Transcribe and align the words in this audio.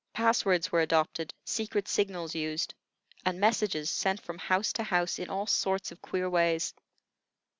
Pass 0.13 0.43
words 0.45 0.71
were 0.71 0.81
adopted, 0.81 1.31
secret 1.45 1.87
signals 1.87 2.33
used, 2.33 2.73
and 3.23 3.39
messages 3.39 3.91
sent 3.91 4.19
from 4.19 4.39
house 4.39 4.73
to 4.73 4.83
house 4.83 5.19
in 5.19 5.29
all 5.29 5.45
sorts 5.45 5.91
of 5.91 6.01
queer 6.01 6.27
ways. 6.27 6.73